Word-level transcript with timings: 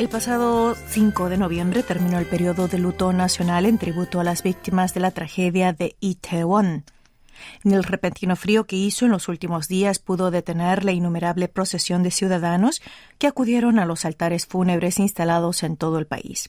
El 0.00 0.08
pasado 0.08 0.74
5 0.88 1.28
de 1.28 1.36
noviembre 1.36 1.82
terminó 1.82 2.18
el 2.18 2.24
periodo 2.24 2.68
de 2.68 2.78
luto 2.78 3.12
nacional 3.12 3.66
en 3.66 3.76
tributo 3.76 4.18
a 4.18 4.24
las 4.24 4.42
víctimas 4.42 4.94
de 4.94 5.00
la 5.00 5.10
tragedia 5.10 5.74
de 5.74 5.94
Itaewon. 6.00 6.84
El 7.64 7.84
repentino 7.84 8.34
frío 8.34 8.64
que 8.64 8.76
hizo 8.76 9.04
en 9.04 9.10
los 9.10 9.28
últimos 9.28 9.68
días 9.68 9.98
pudo 9.98 10.30
detener 10.30 10.86
la 10.86 10.92
innumerable 10.92 11.48
procesión 11.48 12.02
de 12.02 12.12
ciudadanos 12.12 12.80
que 13.18 13.26
acudieron 13.26 13.78
a 13.78 13.84
los 13.84 14.06
altares 14.06 14.46
fúnebres 14.46 14.98
instalados 14.98 15.62
en 15.64 15.76
todo 15.76 15.98
el 15.98 16.06
país. 16.06 16.48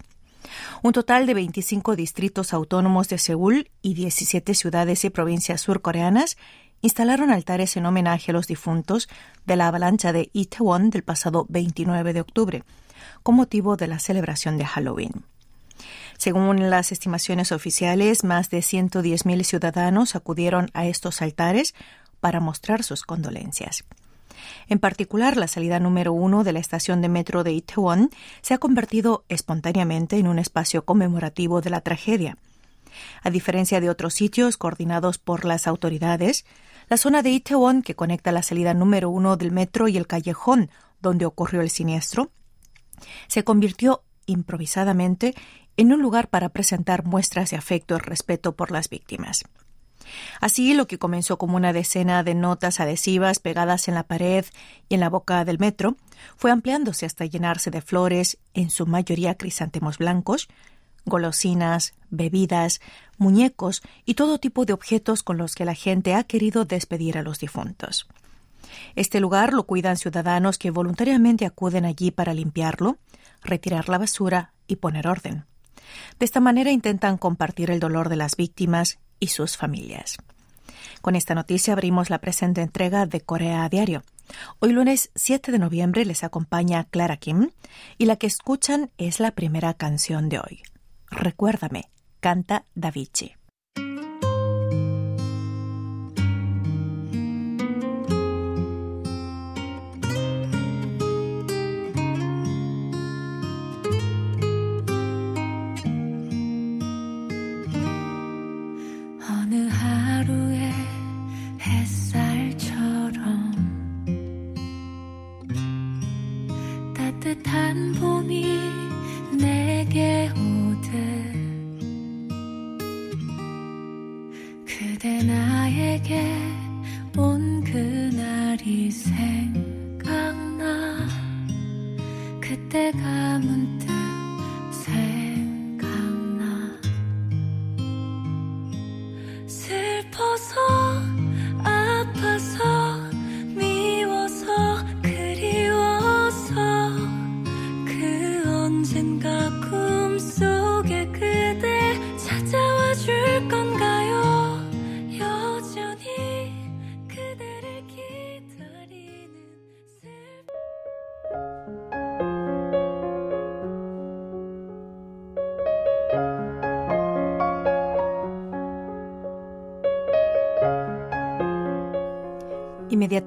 Un 0.81 0.93
total 0.93 1.25
de 1.25 1.33
25 1.33 1.97
distritos 1.97 2.53
autónomos 2.53 3.09
de 3.09 3.17
Seúl 3.17 3.69
y 3.81 3.95
17 3.95 4.55
ciudades 4.55 5.03
y 5.03 5.09
provincias 5.09 5.59
surcoreanas 5.59 6.37
instalaron 6.79 7.31
altares 7.31 7.75
en 7.75 7.85
homenaje 7.85 8.31
a 8.31 8.33
los 8.33 8.47
difuntos 8.47 9.09
de 9.45 9.57
la 9.57 9.67
avalancha 9.67 10.13
de 10.13 10.29
Itaewon 10.31 10.89
del 10.89 11.03
pasado 11.03 11.45
29 11.49 12.13
de 12.13 12.21
octubre 12.21 12.63
con 13.23 13.35
motivo 13.35 13.77
de 13.77 13.87
la 13.87 13.99
celebración 13.99 14.57
de 14.57 14.65
Halloween. 14.65 15.25
Según 16.17 16.69
las 16.69 16.91
estimaciones 16.91 17.51
oficiales, 17.51 18.23
más 18.23 18.49
de 18.49 18.59
110.000 18.59 19.43
ciudadanos 19.43 20.15
acudieron 20.15 20.69
a 20.73 20.85
estos 20.85 21.21
altares 21.21 21.73
para 22.19 22.39
mostrar 22.39 22.83
sus 22.83 23.03
condolencias. 23.03 23.83
En 24.67 24.79
particular, 24.79 25.37
la 25.37 25.47
salida 25.47 25.79
número 25.79 26.13
uno 26.13 26.43
de 26.43 26.53
la 26.53 26.59
estación 26.59 27.01
de 27.01 27.09
metro 27.09 27.43
de 27.43 27.53
Itaewon 27.53 28.09
se 28.41 28.53
ha 28.53 28.57
convertido 28.57 29.25
espontáneamente 29.29 30.17
en 30.17 30.27
un 30.27 30.39
espacio 30.39 30.85
conmemorativo 30.85 31.61
de 31.61 31.69
la 31.69 31.81
tragedia. 31.81 32.37
A 33.23 33.29
diferencia 33.29 33.79
de 33.79 33.89
otros 33.89 34.13
sitios 34.13 34.57
coordinados 34.57 35.17
por 35.17 35.45
las 35.45 35.67
autoridades, 35.67 36.45
la 36.89 36.97
zona 36.97 37.21
de 37.21 37.31
Itaewon, 37.31 37.81
que 37.81 37.95
conecta 37.95 38.31
la 38.31 38.43
salida 38.43 38.73
número 38.73 39.09
uno 39.09 39.37
del 39.37 39.51
metro 39.51 39.87
y 39.87 39.97
el 39.97 40.07
callejón 40.07 40.69
donde 41.01 41.25
ocurrió 41.25 41.61
el 41.61 41.69
siniestro, 41.69 42.31
se 43.27 43.43
convirtió 43.43 44.03
improvisadamente 44.25 45.35
en 45.77 45.93
un 45.93 46.01
lugar 46.01 46.29
para 46.29 46.49
presentar 46.49 47.05
muestras 47.05 47.51
de 47.51 47.57
afecto 47.57 47.95
y 47.95 47.99
respeto 47.99 48.55
por 48.55 48.71
las 48.71 48.89
víctimas. 48.89 49.43
Así, 50.39 50.73
lo 50.73 50.87
que 50.87 50.97
comenzó 50.97 51.37
como 51.37 51.55
una 51.55 51.73
decena 51.73 52.23
de 52.23 52.35
notas 52.35 52.79
adhesivas 52.79 53.39
pegadas 53.39 53.87
en 53.87 53.95
la 53.95 54.03
pared 54.03 54.45
y 54.89 54.95
en 54.95 54.99
la 54.99 55.09
boca 55.09 55.45
del 55.45 55.59
metro 55.59 55.95
fue 56.35 56.51
ampliándose 56.51 57.05
hasta 57.05 57.25
llenarse 57.25 57.71
de 57.71 57.81
flores, 57.81 58.37
en 58.53 58.69
su 58.69 58.85
mayoría 58.87 59.35
crisantemos 59.35 59.97
blancos, 59.97 60.47
golosinas, 61.05 61.93
bebidas, 62.09 62.81
muñecos 63.17 63.81
y 64.05 64.15
todo 64.15 64.39
tipo 64.39 64.65
de 64.65 64.73
objetos 64.73 65.23
con 65.23 65.37
los 65.37 65.55
que 65.55 65.65
la 65.65 65.75
gente 65.75 66.13
ha 66.13 66.23
querido 66.23 66.65
despedir 66.65 67.17
a 67.17 67.23
los 67.23 67.39
difuntos. 67.39 68.07
Este 68.95 69.19
lugar 69.19 69.53
lo 69.53 69.65
cuidan 69.65 69.97
ciudadanos 69.97 70.57
que 70.57 70.71
voluntariamente 70.71 71.45
acuden 71.45 71.85
allí 71.85 72.11
para 72.11 72.33
limpiarlo, 72.33 72.97
retirar 73.43 73.89
la 73.89 73.97
basura 73.97 74.53
y 74.67 74.77
poner 74.77 75.07
orden. 75.07 75.45
De 76.19 76.25
esta 76.25 76.39
manera 76.39 76.71
intentan 76.71 77.17
compartir 77.17 77.71
el 77.71 77.79
dolor 77.79 78.09
de 78.09 78.15
las 78.15 78.35
víctimas 78.35 78.99
y 79.19 79.27
sus 79.27 79.57
familias. 79.57 80.17
Con 81.01 81.15
esta 81.15 81.35
noticia 81.35 81.73
abrimos 81.73 82.09
la 82.09 82.19
presente 82.19 82.61
entrega 82.61 83.05
de 83.05 83.21
Corea 83.21 83.63
a 83.63 83.69
Diario. 83.69 84.03
Hoy 84.59 84.71
lunes 84.71 85.11
7 85.15 85.51
de 85.51 85.59
noviembre 85.59 86.05
les 86.05 86.23
acompaña 86.23 86.85
Clara 86.85 87.17
Kim 87.17 87.49
y 87.97 88.05
la 88.05 88.15
que 88.15 88.27
escuchan 88.27 88.91
es 88.97 89.19
la 89.19 89.31
primera 89.31 89.73
canción 89.73 90.29
de 90.29 90.39
hoy. 90.39 90.61
Recuérdame, 91.09 91.89
canta 92.19 92.65
Davichi. 92.75 93.40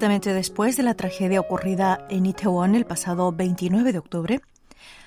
Inmediatamente 0.05 0.35
después 0.35 0.77
de 0.77 0.83
la 0.83 0.93
tragedia 0.93 1.41
ocurrida 1.41 2.07
en 2.11 2.27
Itaewon 2.27 2.75
el 2.75 2.85
pasado 2.85 3.33
29 3.33 3.91
de 3.91 3.99
octubre, 3.99 4.43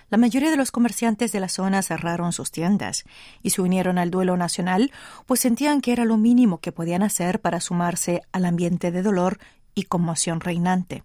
la 0.09 0.17
mayoría 0.17 0.49
de 0.49 0.57
los 0.57 0.71
comerciantes 0.71 1.31
de 1.31 1.39
la 1.39 1.49
zona 1.49 1.83
cerraron 1.83 2.33
sus 2.33 2.49
tiendas 2.49 3.05
y 3.43 3.51
se 3.51 3.61
unieron 3.61 3.99
al 3.99 4.09
duelo 4.09 4.37
nacional, 4.37 4.91
pues 5.27 5.39
sentían 5.39 5.81
que 5.81 5.91
era 5.91 6.03
lo 6.03 6.17
mínimo 6.17 6.57
que 6.61 6.71
podían 6.71 7.03
hacer 7.03 7.39
para 7.41 7.61
sumarse 7.61 8.23
al 8.31 8.45
ambiente 8.45 8.91
de 8.91 9.03
dolor 9.03 9.37
y 9.75 9.83
conmoción 9.83 10.39
reinante. 10.39 11.03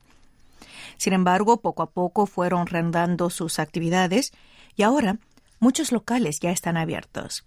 Sin 0.97 1.13
embargo, 1.13 1.61
poco 1.61 1.83
a 1.83 1.91
poco 1.91 2.25
fueron 2.25 2.69
rendando 2.69 3.29
sus 3.29 3.59
actividades 3.59 4.33
y 4.75 4.85
ahora 4.85 5.19
muchos 5.61 5.93
locales 5.93 6.41
ya 6.41 6.51
están 6.51 6.79
abiertos. 6.79 7.45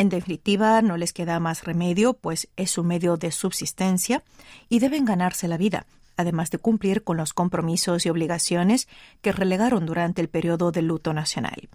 En 0.00 0.08
definitiva, 0.08 0.80
no 0.80 0.96
les 0.96 1.12
queda 1.12 1.38
más 1.40 1.64
remedio, 1.64 2.14
pues 2.14 2.48
es 2.56 2.70
su 2.70 2.84
medio 2.84 3.18
de 3.18 3.30
subsistencia 3.30 4.22
y 4.70 4.78
deben 4.78 5.04
ganarse 5.04 5.46
la 5.46 5.58
vida, 5.58 5.84
además 6.16 6.50
de 6.50 6.56
cumplir 6.56 7.04
con 7.04 7.18
los 7.18 7.34
compromisos 7.34 8.06
y 8.06 8.08
obligaciones 8.08 8.88
que 9.20 9.30
relegaron 9.30 9.84
durante 9.84 10.22
el 10.22 10.30
periodo 10.30 10.72
de 10.72 10.80
luto 10.80 11.12
nacional. 11.12 11.68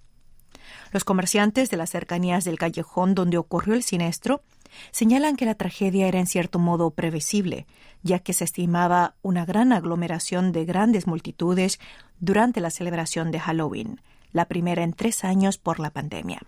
Los 0.91 1.03
comerciantes 1.03 1.69
de 1.69 1.77
las 1.77 1.91
cercanías 1.91 2.45
del 2.45 2.57
callejón 2.57 3.13
donde 3.13 3.37
ocurrió 3.37 3.75
el 3.75 3.83
siniestro 3.83 4.41
señalan 4.89 5.35
que 5.35 5.45
la 5.45 5.53
tragedia 5.53 6.07
era 6.07 6.19
en 6.19 6.25
cierto 6.25 6.57
modo 6.57 6.89
previsible, 6.89 7.67
ya 8.01 8.17
que 8.17 8.33
se 8.33 8.45
estimaba 8.45 9.13
una 9.21 9.45
gran 9.45 9.71
aglomeración 9.71 10.51
de 10.51 10.65
grandes 10.65 11.05
multitudes 11.05 11.79
durante 12.19 12.59
la 12.59 12.71
celebración 12.71 13.29
de 13.29 13.39
Halloween, 13.39 14.01
la 14.31 14.45
primera 14.45 14.81
en 14.81 14.93
tres 14.93 15.23
años 15.23 15.59
por 15.59 15.79
la 15.79 15.91
pandemia. 15.91 16.41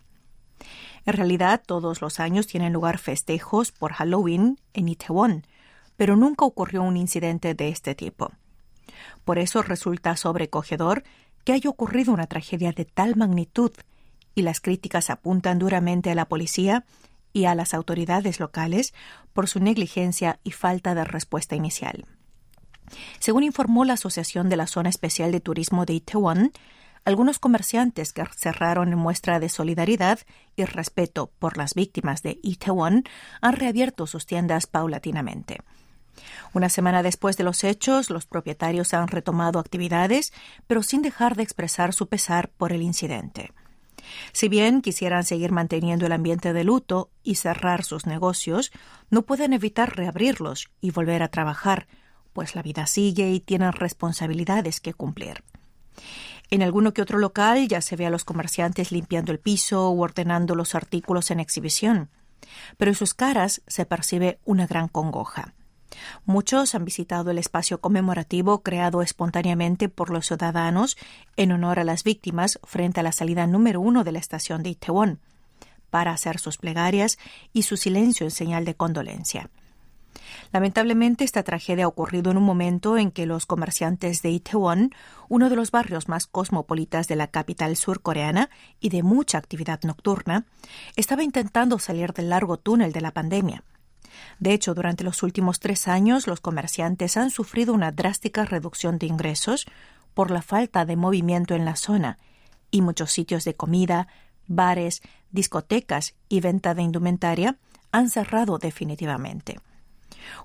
En 1.08 1.14
realidad, 1.14 1.64
todos 1.66 2.02
los 2.02 2.20
años 2.20 2.48
tienen 2.48 2.74
lugar 2.74 2.98
festejos 2.98 3.72
por 3.72 3.94
Halloween 3.94 4.60
en 4.74 4.90
Itaewon, 4.90 5.48
pero 5.96 6.18
nunca 6.18 6.44
ocurrió 6.44 6.84
un 6.84 6.98
incidente 6.98 7.54
de 7.54 7.70
este 7.70 7.96
tipo. 7.96 8.34
Por 9.24 9.40
eso 9.40 9.62
resulta 9.62 10.18
sobrecogedor 10.18 11.04
que 11.46 11.54
haya 11.54 11.70
ocurrido 11.70 12.12
una 12.12 12.28
tragedia 12.28 12.74
de 12.74 12.84
tal 12.84 13.16
magnitud, 13.16 13.72
y 14.36 14.42
las 14.42 14.60
críticas 14.60 15.10
apuntan 15.10 15.60
duramente 15.60 16.12
a 16.12 16.16
la 16.16 16.28
policía 16.28 16.84
y 17.32 17.46
a 17.46 17.56
las 17.56 17.74
autoridades 17.74 18.42
locales 18.42 18.94
por 19.32 19.48
su 19.48 19.62
negligencia 19.62 20.42
y 20.44 20.52
falta 20.52 20.94
de 20.94 21.06
respuesta 21.06 21.56
inicial. 21.56 22.04
Según 23.20 23.44
informó 23.44 23.86
la 23.86 23.94
Asociación 23.94 24.50
de 24.50 24.58
la 24.58 24.68
Zona 24.68 24.90
Especial 24.90 25.32
de 25.32 25.40
Turismo 25.40 25.86
de 25.86 25.94
Itaewon, 25.94 26.52
algunos 27.08 27.40
comerciantes 27.40 28.12
que 28.12 28.26
cerraron 28.36 28.92
en 28.92 29.00
muestra 29.00 29.40
de 29.40 29.48
solidaridad 29.48 30.20
y 30.58 30.66
respeto 30.66 31.32
por 31.40 31.56
las 31.56 31.74
víctimas 31.74 32.22
de 32.22 32.38
Itaewon 32.44 33.06
han 33.40 33.54
reabierto 33.54 34.08
sus 34.08 34.26
tiendas 34.26 34.68
paulatinamente. 34.68 35.62
Una 36.52 36.68
semana 36.68 37.04
después 37.04 37.38
de 37.38 37.46
los 37.46 37.64
hechos, 37.64 38.10
los 38.10 38.26
propietarios 38.26 38.94
han 38.94 39.08
retomado 39.08 39.58
actividades, 39.58 40.34
pero 40.68 40.84
sin 40.84 41.02
dejar 41.02 41.38
de 41.38 41.44
expresar 41.44 41.94
su 41.94 42.08
pesar 42.08 42.50
por 42.50 42.74
el 42.74 42.82
incidente. 42.82 43.54
Si 44.34 44.50
bien 44.50 44.82
quisieran 44.82 45.24
seguir 45.24 45.54
manteniendo 45.54 46.08
el 46.08 46.12
ambiente 46.12 46.52
de 46.52 46.66
luto 46.66 47.10
y 47.24 47.36
cerrar 47.36 47.86
sus 47.86 48.06
negocios, 48.06 48.74
no 49.10 49.22
pueden 49.22 49.54
evitar 49.54 49.96
reabrirlos 49.96 50.68
y 50.82 50.92
volver 50.92 51.24
a 51.24 51.30
trabajar, 51.30 51.88
pues 52.34 52.54
la 52.54 52.64
vida 52.64 52.86
sigue 52.86 53.32
y 53.32 53.40
tienen 53.40 53.72
responsabilidades 53.72 54.82
que 54.82 54.94
cumplir. 54.94 55.46
En 56.50 56.62
alguno 56.62 56.94
que 56.94 57.02
otro 57.02 57.20
local 57.20 57.68
ya 57.68 57.82
se 57.82 57.96
ve 57.96 58.06
a 58.06 58.10
los 58.10 58.24
comerciantes 58.24 58.92
limpiando 58.92 59.32
el 59.32 59.40
piso 59.40 59.90
o 59.90 60.00
ordenando 60.00 60.56
los 60.56 60.76
artículos 60.76 61.30
en 61.32 61.40
exhibición, 61.40 62.10
pero 62.78 62.92
en 62.92 62.96
sus 62.96 63.14
caras 63.14 63.62
se 63.68 63.86
percibe 63.86 64.40
una 64.46 64.66
gran 64.66 64.88
congoja. 64.88 65.54
Muchos 66.26 66.76
han 66.76 66.86
visitado 66.86 67.32
el 67.32 67.38
espacio 67.38 67.80
conmemorativo 67.82 68.62
creado 68.62 69.02
espontáneamente 69.02 69.90
por 69.90 70.10
los 70.10 70.28
ciudadanos 70.28 70.98
en 71.38 71.52
honor 71.52 71.80
a 71.80 71.84
las 71.84 72.04
víctimas 72.04 72.60
frente 72.64 73.00
a 73.00 73.04
la 73.04 73.12
salida 73.12 73.48
número 73.48 73.82
uno 73.82 74.04
de 74.04 74.12
la 74.12 74.20
estación 74.20 74.64
de 74.64 74.70
Itaewon, 74.70 75.20
para 75.90 76.12
hacer 76.12 76.40
sus 76.40 76.58
plegarias 76.58 77.18
y 77.54 77.64
su 77.64 77.78
silencio 77.78 78.26
en 78.26 78.32
señal 78.32 78.66
de 78.66 78.76
condolencia. 78.76 79.50
Lamentablemente, 80.52 81.24
esta 81.24 81.44
tragedia 81.44 81.86
ha 81.86 81.90
ocurrido 81.90 82.32
en 82.32 82.38
un 82.38 82.44
momento 82.44 82.98
en 82.98 83.12
que 83.12 83.26
los 83.26 83.46
comerciantes 83.46 84.22
de 84.22 84.32
Itaewon, 84.32 84.92
uno 85.30 85.50
de 85.50 85.56
los 85.56 85.72
barrios 85.72 86.08
más 86.08 86.28
cosmopolitas 86.28 87.08
de 87.08 87.16
la 87.16 87.28
capital 87.28 87.76
surcoreana 87.76 88.50
y 88.80 88.90
de 88.90 89.04
mucha 89.04 89.38
actividad 89.38 89.82
nocturna, 89.84 90.46
estaba 90.96 91.24
intentando 91.24 91.80
salir 91.80 92.14
del 92.14 92.30
largo 92.30 92.58
túnel 92.58 92.94
de 92.94 93.02
la 93.02 93.12
pandemia. 93.12 93.64
De 94.40 94.54
hecho, 94.54 94.74
durante 94.74 95.04
los 95.04 95.22
últimos 95.24 95.60
tres 95.60 95.88
años, 95.88 96.28
los 96.28 96.40
comerciantes 96.40 97.18
han 97.18 97.30
sufrido 97.30 97.74
una 97.74 97.92
drástica 97.92 98.46
reducción 98.46 98.98
de 98.98 99.08
ingresos 99.08 99.66
por 100.14 100.32
la 100.32 100.42
falta 100.42 100.86
de 100.86 100.96
movimiento 100.96 101.56
en 101.56 101.66
la 101.66 101.76
zona, 101.76 102.18
y 102.72 102.82
muchos 102.82 103.12
sitios 103.12 103.44
de 103.44 103.56
comida, 103.56 104.08
bares, 104.48 105.02
discotecas 105.32 106.16
y 106.30 106.40
venta 106.40 106.74
de 106.74 106.82
indumentaria 106.82 107.58
han 107.92 108.10
cerrado 108.10 108.58
definitivamente. 108.58 109.60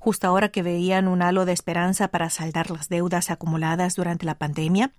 Justo 0.00 0.26
ahora 0.26 0.50
que 0.50 0.62
veían 0.62 1.08
un 1.08 1.22
halo 1.22 1.44
de 1.44 1.52
esperanza 1.52 2.08
para 2.08 2.30
saldar 2.30 2.70
las 2.70 2.88
deudas 2.88 3.30
acumuladas 3.30 3.94
durante 3.94 4.26
la 4.26 4.36
pandemia, 4.36 4.92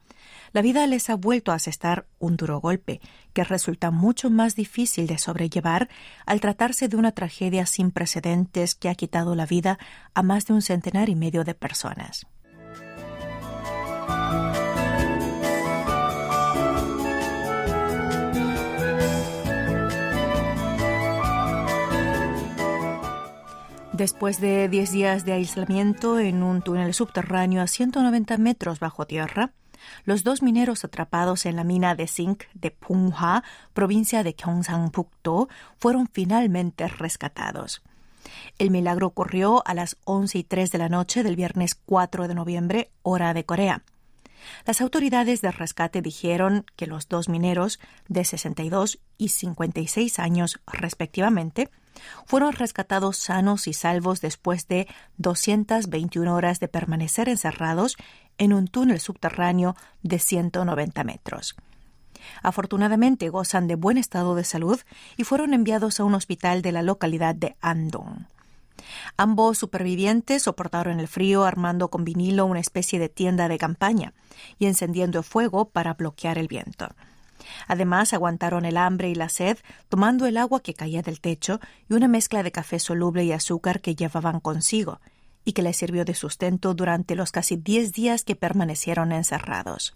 la 0.54 0.62
vida 0.62 0.86
les 0.88 1.10
ha 1.10 1.16
vuelto 1.16 1.52
a 1.52 1.56
asestar 1.56 2.06
un 2.20 2.38
duro 2.38 2.60
golpe 2.60 3.02
que 3.34 3.44
resulta 3.44 3.92
mucho 3.92 4.30
más 4.30 4.56
difícil 4.56 5.08
de 5.08 5.18
sobrellevar 5.18 5.90
al 6.26 6.42
tratarse 6.42 6.88
de 6.88 6.96
una 6.96 7.12
tragedia 7.12 7.66
sin 7.66 7.92
precedentes 7.92 8.76
que 8.76 8.90
ha 8.90 8.96
quitado 8.96 9.36
la 9.36 9.46
vida 9.46 9.80
a 10.14 10.24
más 10.24 10.46
de 10.46 10.54
un 10.54 10.62
centenar 10.62 11.10
y 11.10 11.16
medio 11.16 11.44
de 11.44 11.56
personas. 11.56 12.28
Después 23.94 24.42
de 24.42 24.70
10 24.70 24.92
días 24.92 25.24
de 25.24 25.34
aislamiento 25.34 26.18
en 26.18 26.42
un 26.42 26.64
túnel 26.64 26.96
subterráneo 26.96 27.62
a 27.62 27.68
190 27.68 28.40
metros 28.40 28.80
bajo 28.80 29.06
tierra, 29.06 29.52
los 30.04 30.24
dos 30.24 30.42
mineros 30.42 30.84
atrapados 30.84 31.46
en 31.46 31.56
la 31.56 31.64
mina 31.64 31.94
de 31.94 32.08
zinc 32.08 32.46
de 32.56 32.72
Punghwa, 32.72 33.44
provincia 33.74 34.24
de 34.24 34.36
Gyeongsang-pukto, 34.36 35.48
fueron 35.78 36.10
finalmente 36.12 36.88
rescatados. 36.88 37.84
El 38.58 38.72
milagro 38.72 39.06
ocurrió 39.06 39.62
a 39.68 39.76
las 39.76 39.98
11 40.06 40.40
y 40.40 40.44
3 40.44 40.72
de 40.72 40.78
la 40.80 40.90
noche 40.90 41.22
del 41.22 41.36
viernes 41.36 41.76
4 41.76 42.28
de 42.28 42.34
noviembre, 42.34 42.90
hora 43.04 43.36
de 43.36 43.46
Corea. 43.46 43.84
Las 44.66 44.82
autoridades 44.82 45.42
de 45.42 45.52
rescate 45.52 46.02
dijeron 46.02 46.66
que 46.76 46.88
los 46.88 47.10
dos 47.10 47.30
mineros, 47.30 47.80
de 48.08 48.26
62 48.26 48.98
y 49.20 49.30
56 49.30 50.18
años 50.18 50.60
respectivamente, 50.66 51.70
fueron 52.26 52.54
rescatados 52.54 53.18
sanos 53.18 53.68
y 53.68 53.74
salvos 53.74 54.22
después 54.22 54.68
de 54.68 54.88
221 55.18 56.34
horas 56.34 56.60
de 56.60 56.68
permanecer 56.68 57.30
encerrados 57.30 57.98
en 58.38 58.54
un 58.54 58.68
túnel 58.68 59.00
subterráneo 59.00 59.76
de 60.02 60.20
190 60.20 61.04
metros. 61.04 61.56
Afortunadamente 62.42 63.30
gozan 63.30 63.68
de 63.68 63.76
buen 63.76 63.98
estado 63.98 64.36
de 64.36 64.44
salud 64.44 64.80
y 65.18 65.24
fueron 65.24 65.54
enviados 65.54 66.00
a 66.00 66.04
un 66.04 66.16
hospital 66.16 66.62
de 66.62 66.72
la 66.72 66.82
localidad 66.82 67.36
de 67.36 67.56
Andong. 67.62 68.26
Ambos 69.18 69.58
supervivientes 69.58 70.44
soportaron 70.44 71.00
el 71.00 71.08
frío 71.08 71.44
armando 71.44 71.90
con 71.90 72.04
vinilo 72.04 72.46
una 72.46 72.60
especie 72.60 73.00
de 73.00 73.10
tienda 73.10 73.48
de 73.48 73.58
campaña 73.58 74.14
y 74.60 74.66
encendiendo 74.66 75.24
fuego 75.24 75.70
para 75.70 75.94
bloquear 75.94 76.38
el 76.38 76.48
viento. 76.48 76.90
Además, 77.68 78.14
aguantaron 78.14 78.66
el 78.66 78.78
hambre 78.78 79.10
y 79.10 79.16
la 79.16 79.30
sed 79.30 79.58
tomando 79.90 80.26
el 80.26 80.38
agua 80.38 80.62
que 80.62 80.74
caía 80.74 81.02
del 81.02 81.22
techo 81.22 81.60
y 81.90 81.94
una 81.94 82.08
mezcla 82.08 82.44
de 82.44 82.52
café 82.52 82.80
soluble 82.80 83.24
y 83.24 83.32
azúcar 83.32 83.82
que 83.82 83.96
llevaban 83.96 84.40
consigo, 84.40 85.00
y 85.46 85.54
que 85.54 85.62
les 85.62 85.78
sirvió 85.78 86.06
de 86.06 86.16
sustento 86.16 86.74
durante 86.74 87.16
los 87.16 87.32
casi 87.32 87.56
diez 87.56 87.92
días 87.94 88.24
que 88.24 88.36
permanecieron 88.36 89.12
encerrados. 89.12 89.94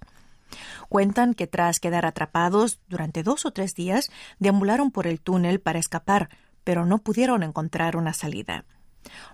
Cuentan 0.90 1.34
que 1.34 1.48
tras 1.48 1.80
quedar 1.80 2.06
atrapados 2.06 2.80
durante 2.88 3.24
dos 3.24 3.46
o 3.46 3.52
tres 3.52 3.76
días, 3.76 4.10
deambularon 4.40 4.92
por 4.92 5.08
el 5.08 5.20
túnel 5.20 5.60
para 5.60 5.80
escapar, 5.80 6.30
pero 6.64 6.86
no 6.86 7.00
pudieron 7.00 7.44
encontrar 7.44 7.98
una 7.98 8.14
salida. 8.14 8.66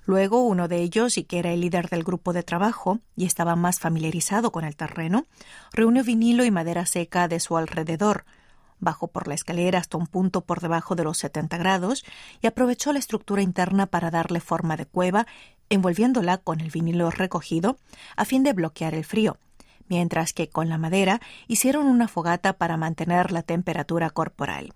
Luego 0.05 0.43
uno 0.43 0.67
de 0.67 0.77
ellos, 0.77 1.17
y 1.17 1.23
que 1.23 1.39
era 1.39 1.51
el 1.51 1.61
líder 1.61 1.89
del 1.89 2.03
grupo 2.03 2.33
de 2.33 2.43
trabajo 2.43 2.99
y 3.15 3.25
estaba 3.25 3.55
más 3.55 3.79
familiarizado 3.79 4.51
con 4.51 4.65
el 4.65 4.75
terreno, 4.75 5.25
reunió 5.71 6.03
vinilo 6.03 6.43
y 6.45 6.51
madera 6.51 6.85
seca 6.85 7.27
de 7.27 7.39
su 7.39 7.57
alrededor, 7.57 8.25
bajó 8.83 9.07
por 9.07 9.27
la 9.27 9.33
escalera 9.33 9.79
hasta 9.79 9.97
un 9.97 10.07
punto 10.07 10.41
por 10.41 10.59
debajo 10.59 10.95
de 10.95 11.03
los 11.03 11.17
70 11.17 11.57
grados 11.57 12.05
y 12.41 12.47
aprovechó 12.47 12.93
la 12.93 12.99
estructura 12.99 13.41
interna 13.41 13.87
para 13.87 14.11
darle 14.11 14.39
forma 14.39 14.77
de 14.77 14.85
cueva, 14.85 15.25
envolviéndola 15.69 16.37
con 16.37 16.59
el 16.59 16.69
vinilo 16.69 17.09
recogido 17.09 17.77
a 18.15 18.25
fin 18.25 18.43
de 18.43 18.53
bloquear 18.53 18.93
el 18.93 19.05
frío, 19.05 19.37
mientras 19.87 20.33
que 20.33 20.49
con 20.49 20.69
la 20.69 20.77
madera 20.77 21.21
hicieron 21.47 21.87
una 21.87 22.07
fogata 22.07 22.53
para 22.53 22.77
mantener 22.77 23.31
la 23.31 23.43
temperatura 23.43 24.09
corporal. 24.09 24.73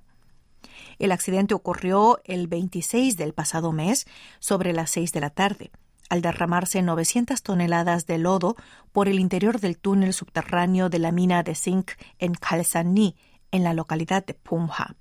El 0.99 1.11
accidente 1.11 1.53
ocurrió 1.53 2.21
el 2.25 2.47
26 2.47 3.17
del 3.17 3.33
pasado 3.33 3.71
mes, 3.71 4.05
sobre 4.39 4.73
las 4.73 4.91
6 4.91 5.11
de 5.11 5.19
la 5.19 5.29
tarde, 5.29 5.71
al 6.09 6.21
derramarse 6.21 6.81
900 6.81 7.41
toneladas 7.43 8.05
de 8.07 8.17
lodo 8.17 8.55
por 8.91 9.07
el 9.07 9.19
interior 9.19 9.59
del 9.59 9.77
túnel 9.77 10.13
subterráneo 10.13 10.89
de 10.89 10.99
la 10.99 11.11
mina 11.11 11.43
de 11.43 11.55
zinc 11.55 11.91
en 12.19 12.33
Khalsani, 12.33 13.15
en 13.51 13.63
la 13.63 13.73
localidad 13.73 14.25
de 14.25 14.33
Pumha. 14.33 14.95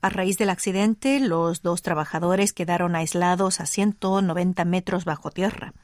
A 0.00 0.08
raíz 0.08 0.38
del 0.38 0.50
accidente, 0.50 1.20
los 1.20 1.62
dos 1.62 1.82
trabajadores 1.82 2.52
quedaron 2.52 2.96
aislados 2.96 3.60
a 3.60 3.66
190 3.66 4.64
metros 4.64 5.04
bajo 5.04 5.30
tierra. 5.30 5.74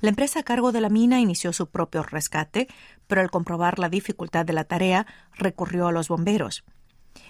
La 0.00 0.08
empresa 0.08 0.40
a 0.40 0.42
cargo 0.42 0.72
de 0.72 0.80
la 0.80 0.88
mina 0.88 1.20
inició 1.20 1.52
su 1.52 1.68
propio 1.68 2.02
rescate, 2.02 2.68
pero 3.06 3.20
al 3.20 3.30
comprobar 3.30 3.78
la 3.78 3.88
dificultad 3.88 4.44
de 4.44 4.52
la 4.52 4.64
tarea, 4.64 5.06
recurrió 5.32 5.88
a 5.88 5.92
los 5.92 6.08
bomberos. 6.08 6.64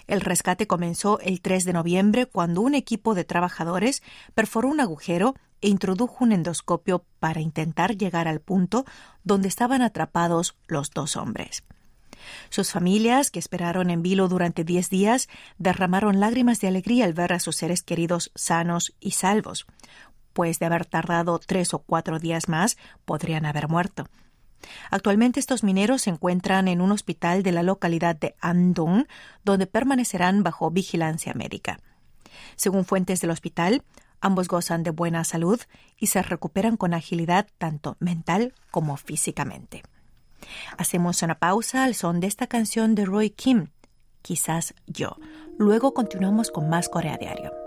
El 0.07 0.21
rescate 0.21 0.67
comenzó 0.67 1.19
el 1.19 1.41
3 1.41 1.65
de 1.65 1.73
noviembre 1.73 2.25
cuando 2.25 2.61
un 2.61 2.75
equipo 2.75 3.15
de 3.15 3.23
trabajadores 3.23 4.03
perforó 4.33 4.69
un 4.69 4.79
agujero 4.79 5.35
e 5.61 5.69
introdujo 5.69 6.23
un 6.23 6.31
endoscopio 6.31 7.05
para 7.19 7.41
intentar 7.41 7.97
llegar 7.97 8.27
al 8.27 8.39
punto 8.39 8.85
donde 9.23 9.47
estaban 9.47 9.81
atrapados 9.81 10.55
los 10.67 10.91
dos 10.91 11.15
hombres. 11.15 11.63
Sus 12.49 12.71
familias, 12.71 13.31
que 13.31 13.39
esperaron 13.39 13.89
en 13.89 14.01
vilo 14.01 14.27
durante 14.27 14.63
diez 14.63 14.89
días, 14.89 15.27
derramaron 15.57 16.19
lágrimas 16.19 16.59
de 16.59 16.67
alegría 16.67 17.05
al 17.05 17.13
ver 17.13 17.33
a 17.33 17.39
sus 17.39 17.55
seres 17.55 17.83
queridos 17.83 18.31
sanos 18.35 18.95
y 18.99 19.11
salvos, 19.11 19.65
pues 20.33 20.59
de 20.59 20.65
haber 20.65 20.85
tardado 20.85 21.39
tres 21.39 21.73
o 21.73 21.79
cuatro 21.79 22.19
días 22.19 22.49
más 22.49 22.77
podrían 23.05 23.45
haber 23.45 23.67
muerto. 23.67 24.07
Actualmente 24.91 25.39
estos 25.39 25.63
mineros 25.63 26.03
se 26.03 26.09
encuentran 26.09 26.67
en 26.67 26.81
un 26.81 26.91
hospital 26.91 27.43
de 27.43 27.51
la 27.51 27.63
localidad 27.63 28.15
de 28.15 28.35
Andong, 28.39 29.05
donde 29.43 29.67
permanecerán 29.67 30.43
bajo 30.43 30.71
vigilancia 30.71 31.33
médica. 31.33 31.79
Según 32.55 32.85
fuentes 32.85 33.21
del 33.21 33.31
hospital, 33.31 33.83
ambos 34.21 34.47
gozan 34.47 34.83
de 34.83 34.91
buena 34.91 35.23
salud 35.23 35.59
y 35.97 36.07
se 36.07 36.21
recuperan 36.21 36.77
con 36.77 36.93
agilidad 36.93 37.47
tanto 37.57 37.97
mental 37.99 38.53
como 38.71 38.97
físicamente. 38.97 39.83
Hacemos 40.77 41.21
una 41.21 41.39
pausa 41.39 41.83
al 41.83 41.95
son 41.95 42.19
de 42.19 42.27
esta 42.27 42.47
canción 42.47 42.95
de 42.95 43.05
Roy 43.05 43.29
Kim, 43.29 43.69
quizás 44.21 44.73
yo. 44.85 45.17
Luego 45.57 45.93
continuamos 45.93 46.51
con 46.51 46.69
más 46.69 46.89
Corea 46.89 47.17
Diario. 47.17 47.64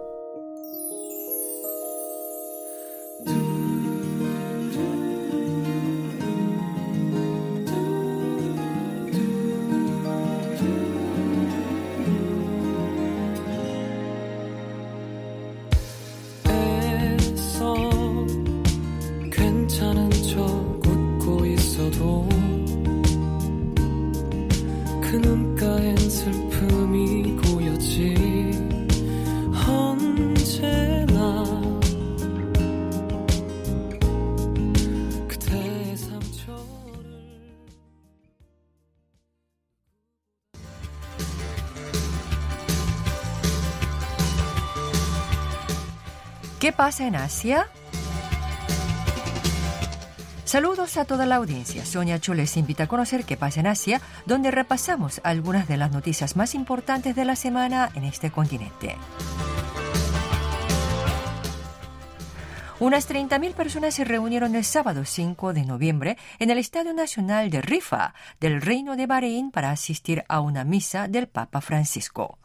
¿Qué 46.60 46.72
pasa 46.72 47.06
en 47.06 47.14
Asia? 47.14 47.68
Saludos 50.44 50.96
a 50.96 51.04
toda 51.04 51.24
la 51.24 51.36
audiencia. 51.36 51.86
Sonia 51.86 52.18
Chu 52.18 52.34
les 52.34 52.56
invita 52.56 52.84
a 52.84 52.88
conocer 52.88 53.24
qué 53.24 53.36
pasa 53.36 53.60
en 53.60 53.68
Asia, 53.68 54.00
donde 54.26 54.50
repasamos 54.50 55.20
algunas 55.22 55.68
de 55.68 55.76
las 55.76 55.92
noticias 55.92 56.34
más 56.34 56.56
importantes 56.56 57.14
de 57.14 57.24
la 57.24 57.36
semana 57.36 57.90
en 57.94 58.02
este 58.02 58.32
continente. 58.32 58.96
Unas 62.80 63.08
30.000 63.08 63.54
personas 63.54 63.94
se 63.94 64.04
reunieron 64.04 64.56
el 64.56 64.64
sábado 64.64 65.04
5 65.04 65.52
de 65.52 65.64
noviembre 65.64 66.16
en 66.40 66.50
el 66.50 66.58
Estadio 66.58 66.92
Nacional 66.92 67.50
de 67.50 67.62
Rifa 67.62 68.14
del 68.40 68.60
Reino 68.60 68.96
de 68.96 69.06
Bahrein 69.06 69.52
para 69.52 69.70
asistir 69.70 70.24
a 70.28 70.40
una 70.40 70.64
misa 70.64 71.06
del 71.06 71.28
Papa 71.28 71.60
Francisco. 71.60 72.38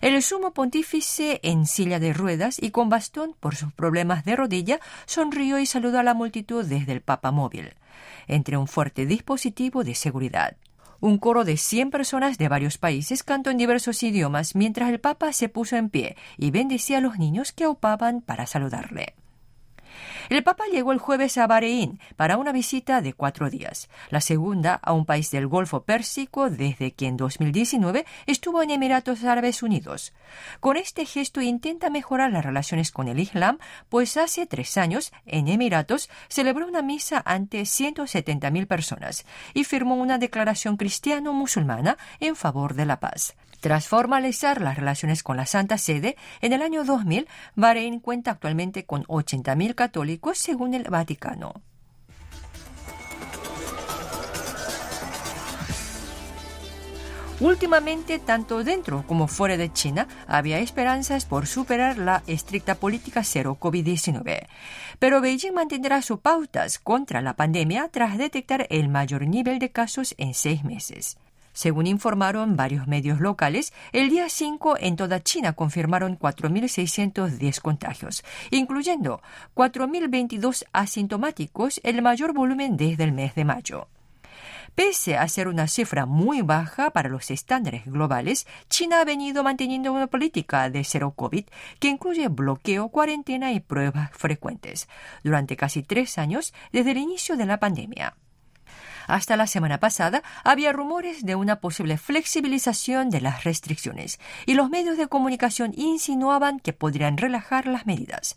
El 0.00 0.22
sumo 0.22 0.52
pontífice 0.52 1.40
en 1.42 1.66
silla 1.66 1.98
de 1.98 2.12
ruedas 2.12 2.56
y 2.60 2.70
con 2.70 2.88
bastón 2.88 3.34
por 3.40 3.56
sus 3.56 3.72
problemas 3.72 4.24
de 4.24 4.36
rodilla 4.36 4.80
sonrió 5.06 5.58
y 5.58 5.66
saludó 5.66 5.98
a 5.98 6.02
la 6.02 6.14
multitud 6.14 6.64
desde 6.64 6.92
el 6.92 7.00
Papa 7.00 7.30
móvil, 7.30 7.74
entre 8.26 8.56
un 8.56 8.66
fuerte 8.66 9.06
dispositivo 9.06 9.84
de 9.84 9.94
seguridad. 9.94 10.56
Un 11.00 11.18
coro 11.18 11.44
de 11.44 11.56
100 11.56 11.90
personas 11.90 12.38
de 12.38 12.48
varios 12.48 12.78
países 12.78 13.22
cantó 13.22 13.50
en 13.50 13.58
diversos 13.58 14.02
idiomas 14.02 14.54
mientras 14.54 14.88
el 14.90 15.00
Papa 15.00 15.32
se 15.32 15.48
puso 15.48 15.76
en 15.76 15.90
pie 15.90 16.16
y 16.38 16.50
bendecía 16.50 16.98
a 16.98 17.00
los 17.00 17.18
niños 17.18 17.52
que 17.52 17.64
aupaban 17.64 18.20
para 18.22 18.46
saludarle. 18.46 19.14
El 20.30 20.42
Papa 20.42 20.64
llegó 20.72 20.92
el 20.92 20.98
jueves 20.98 21.36
a 21.36 21.46
Bahrein 21.46 22.00
para 22.16 22.38
una 22.38 22.52
visita 22.52 23.02
de 23.02 23.12
cuatro 23.12 23.50
días, 23.50 23.90
la 24.08 24.22
segunda 24.22 24.74
a 24.82 24.92
un 24.92 25.04
país 25.04 25.30
del 25.30 25.46
Golfo 25.46 25.82
Pérsico 25.82 26.48
desde 26.48 26.92
que 26.92 27.06
en 27.06 27.18
2019 27.18 28.06
estuvo 28.26 28.62
en 28.62 28.70
Emiratos 28.70 29.22
Árabes 29.24 29.62
Unidos. 29.62 30.14
Con 30.60 30.78
este 30.78 31.04
gesto 31.04 31.42
intenta 31.42 31.90
mejorar 31.90 32.32
las 32.32 32.44
relaciones 32.44 32.90
con 32.90 33.08
el 33.08 33.20
Islam, 33.20 33.58
pues 33.90 34.16
hace 34.16 34.46
tres 34.46 34.78
años, 34.78 35.12
en 35.26 35.48
Emiratos, 35.48 36.08
celebró 36.28 36.66
una 36.66 36.80
misa 36.80 37.22
ante 37.26 37.60
170.000 37.60 38.66
personas 38.66 39.26
y 39.52 39.64
firmó 39.64 39.96
una 39.96 40.16
declaración 40.16 40.78
cristiano-musulmana 40.78 41.98
en 42.20 42.34
favor 42.34 42.74
de 42.74 42.86
la 42.86 42.98
paz. 42.98 43.34
Tras 43.60 43.88
formalizar 43.88 44.60
las 44.60 44.76
relaciones 44.76 45.22
con 45.22 45.38
la 45.38 45.46
Santa 45.46 45.78
Sede, 45.78 46.16
en 46.42 46.52
el 46.52 46.60
año 46.60 46.84
2000, 46.84 47.26
Bahrein 47.54 47.98
cuenta 47.98 48.32
actualmente 48.32 48.84
con 48.84 49.04
80.000 49.04 49.74
católicos 49.74 50.13
según 50.34 50.74
el 50.74 50.84
Vaticano. 50.84 51.54
Últimamente, 57.40 58.20
tanto 58.20 58.62
dentro 58.62 59.04
como 59.06 59.26
fuera 59.26 59.56
de 59.56 59.72
China, 59.72 60.06
había 60.28 60.60
esperanzas 60.60 61.26
por 61.26 61.46
superar 61.46 61.98
la 61.98 62.22
estricta 62.28 62.76
política 62.76 63.24
cero 63.24 63.58
COVID-19. 63.60 64.46
Pero 65.00 65.20
Beijing 65.20 65.52
mantendrá 65.52 66.00
sus 66.00 66.20
pautas 66.20 66.78
contra 66.78 67.20
la 67.22 67.34
pandemia 67.34 67.88
tras 67.88 68.18
detectar 68.18 68.66
el 68.70 68.88
mayor 68.88 69.26
nivel 69.26 69.58
de 69.58 69.70
casos 69.70 70.14
en 70.16 70.32
seis 70.32 70.62
meses. 70.62 71.18
Según 71.54 71.86
informaron 71.86 72.56
varios 72.56 72.88
medios 72.88 73.20
locales, 73.20 73.72
el 73.92 74.10
día 74.10 74.28
5 74.28 74.76
en 74.80 74.96
toda 74.96 75.22
China 75.22 75.52
confirmaron 75.52 76.18
4.610 76.18 77.60
contagios, 77.60 78.24
incluyendo 78.50 79.22
4.022 79.54 80.64
asintomáticos, 80.72 81.80
el 81.84 82.02
mayor 82.02 82.34
volumen 82.34 82.76
desde 82.76 83.04
el 83.04 83.12
mes 83.12 83.36
de 83.36 83.44
mayo. 83.44 83.86
Pese 84.74 85.16
a 85.16 85.28
ser 85.28 85.46
una 85.46 85.68
cifra 85.68 86.04
muy 86.04 86.42
baja 86.42 86.90
para 86.90 87.08
los 87.08 87.30
estándares 87.30 87.84
globales, 87.84 88.48
China 88.68 89.00
ha 89.00 89.04
venido 89.04 89.44
manteniendo 89.44 89.92
una 89.92 90.08
política 90.08 90.68
de 90.68 90.82
cero 90.82 91.12
COVID 91.14 91.44
que 91.78 91.88
incluye 91.88 92.26
bloqueo, 92.26 92.88
cuarentena 92.88 93.52
y 93.52 93.60
pruebas 93.60 94.10
frecuentes 94.12 94.88
durante 95.22 95.56
casi 95.56 95.84
tres 95.84 96.18
años 96.18 96.52
desde 96.72 96.90
el 96.90 96.98
inicio 96.98 97.36
de 97.36 97.46
la 97.46 97.60
pandemia. 97.60 98.16
Hasta 99.06 99.36
la 99.36 99.46
semana 99.46 99.78
pasada 99.80 100.22
había 100.42 100.72
rumores 100.72 101.24
de 101.24 101.34
una 101.34 101.60
posible 101.60 101.98
flexibilización 101.98 103.10
de 103.10 103.20
las 103.20 103.44
restricciones 103.44 104.18
y 104.46 104.54
los 104.54 104.70
medios 104.70 104.96
de 104.96 105.08
comunicación 105.08 105.72
insinuaban 105.76 106.60
que 106.60 106.72
podrían 106.72 107.16
relajar 107.16 107.66
las 107.66 107.86
medidas. 107.86 108.36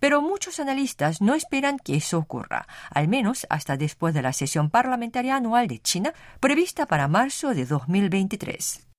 Pero 0.00 0.22
muchos 0.22 0.60
analistas 0.60 1.20
no 1.20 1.34
esperan 1.34 1.78
que 1.78 1.96
eso 1.96 2.18
ocurra, 2.18 2.66
al 2.90 3.08
menos 3.08 3.46
hasta 3.50 3.76
después 3.76 4.14
de 4.14 4.22
la 4.22 4.32
sesión 4.32 4.70
parlamentaria 4.70 5.36
anual 5.36 5.68
de 5.68 5.80
China 5.80 6.12
prevista 6.40 6.86
para 6.86 7.08
marzo 7.08 7.54
de 7.54 7.66
2023. 7.66 8.91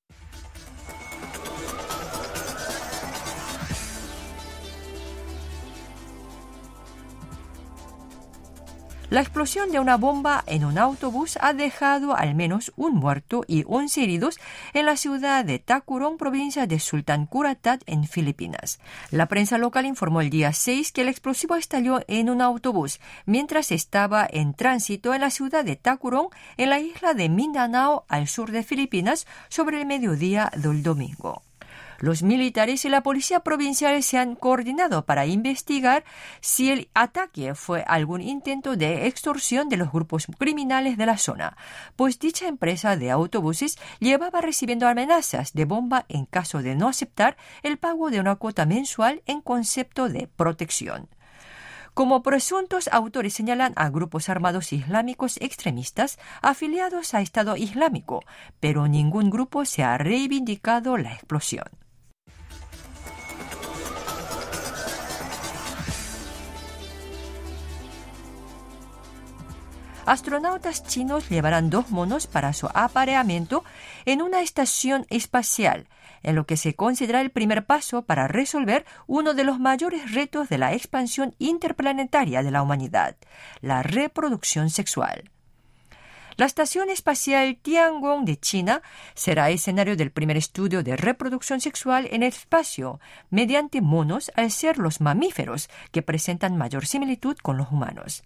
La 9.13 9.22
explosión 9.22 9.70
de 9.70 9.79
una 9.79 9.96
bomba 9.96 10.43
en 10.48 10.65
un 10.65 10.79
autobús 10.79 11.38
ha 11.39 11.53
dejado 11.53 12.17
al 12.17 12.34
menos 12.34 12.74
un 12.75 12.96
muerto 12.96 13.43
y 13.48 13.63
11 13.67 14.01
heridos 14.01 14.39
en 14.74 14.88
la 14.88 14.98
ciudad 14.98 15.46
de 15.46 15.60
Tacurón, 15.60 16.17
provincia 16.17 16.65
de 16.65 16.79
Sultan 16.79 17.27
Kuratat, 17.27 17.84
en 17.86 18.05
Filipinas. 18.05 18.79
La 19.12 19.27
prensa 19.27 19.60
local 19.60 19.86
informó 19.86 20.22
el 20.22 20.32
día 20.32 20.51
6 20.51 20.91
que 20.91 21.01
el 21.01 21.10
explosivo 21.10 21.55
estalló 21.55 22.00
en 22.08 22.27
un 22.27 22.41
autobús 22.41 23.00
mientras 23.27 23.72
estaba 23.72 24.27
en 24.27 24.55
tránsito 24.55 25.13
en 25.13 25.22
la 25.22 25.29
ciudad 25.29 25.63
de 25.63 25.75
Tacurón, 25.75 26.29
en 26.58 26.72
la 26.72 26.79
isla 26.79 27.13
de 27.13 27.29
Mindanao, 27.29 28.05
al 28.08 28.27
sur 28.27 28.50
de 28.50 28.63
Filipinas, 28.63 29.27
sobre 29.48 29.79
el 29.79 29.86
mediodía 29.86 30.51
del 30.58 30.82
domingo. 30.82 31.43
Los 32.03 32.22
militares 32.22 32.83
y 32.83 32.89
la 32.89 33.01
policía 33.01 33.39
provincial 33.39 34.03
se 34.03 34.17
han 34.17 34.36
coordinado 34.36 35.05
para 35.05 35.25
investigar 35.25 36.03
si 36.41 36.69
el 36.69 36.89
ataque 36.93 37.55
fue 37.55 37.86
algún 37.88 38.19
intento 38.19 38.75
de 38.75 39.07
extorsión 39.07 39.69
de 39.69 39.77
los 39.77 39.89
grupos 39.89 40.27
criminales 40.38 40.98
de 40.98 41.05
la 41.05 41.17
zona, 41.17 41.55
pues 41.95 42.19
dicha 42.19 42.50
empresa 42.50 42.98
de 42.98 43.10
autobuses 43.10 43.77
llevaba 44.01 44.41
recibiendo 44.41 44.86
amenazas 44.86 45.53
de 45.53 45.63
bomba 45.63 46.03
en 46.10 46.25
caso 46.25 46.62
de 46.62 46.75
no 46.75 46.89
aceptar 46.89 47.38
el 47.62 47.77
pago 47.77 48.10
de 48.10 48.19
una 48.19 48.36
cuota 48.36 48.65
mensual 48.65 49.22
en 49.25 49.39
concepto 49.39 50.10
de 50.10 50.27
protección. 50.27 51.07
Como 51.93 52.22
presuntos 52.22 52.89
autores 52.91 53.33
señalan 53.33 53.72
a 53.77 53.88
grupos 53.88 54.27
armados 54.27 54.74
islámicos 54.74 55.38
extremistas 55.38 56.19
afiliados 56.41 57.13
a 57.13 57.22
Estado 57.22 57.55
Islámico, 57.55 58.25
pero 58.60 58.89
ningún 58.89 59.29
grupo 59.29 59.63
se 59.63 59.86
ha 59.86 59.98
reivindicado 59.98 60.98
la 60.98 61.13
explosión. 61.13 61.82
Astronautas 70.05 70.83
chinos 70.83 71.29
llevarán 71.29 71.69
dos 71.69 71.89
monos 71.89 72.27
para 72.27 72.53
su 72.53 72.67
apareamiento 72.74 73.63
en 74.05 74.22
una 74.22 74.41
estación 74.41 75.05
espacial, 75.10 75.88
en 76.24 76.36
lo 76.36 76.45
que 76.45 76.57
se 76.57 76.75
considera 76.75 77.22
el 77.22 77.31
primer 77.31 77.65
paso 77.65 78.03
para 78.03 78.27
resolver 78.27 78.86
uno 79.07 79.33
de 79.33 79.43
los 79.43 79.60
mayores 79.60 80.12
retos 80.13 80.50
de 80.50 80.57
la 80.57 80.74
expansión 80.74 81.36
interplanetaria 81.39 82.43
de 82.43 82.51
la 82.51 82.62
humanidad, 82.62 83.15
la 83.62 83.83
reproducción 83.83 84.69
sexual. 84.69 85.29
La 86.36 86.48
Estación 86.48 86.89
Espacial 86.89 87.57
Tiangong 87.62 88.25
de 88.25 88.38
China 88.38 88.81
será 89.13 89.51
escenario 89.51 89.95
del 89.95 90.12
primer 90.12 90.36
estudio 90.36 90.81
de 90.81 90.98
reproducción 90.98 91.62
sexual 91.62 92.07
en 92.10 92.24
el 92.24 92.29
espacio 92.29 93.00
mediante 93.29 93.81
monos 93.81 94.31
al 94.36 94.50
ser 94.50 94.79
los 94.79 95.00
mamíferos 95.00 95.69
que 95.91 96.01
presentan 96.01 96.57
mayor 96.57 96.88
similitud 96.88 97.38
con 97.38 97.57
los 97.57 97.72
humanos. 97.72 98.24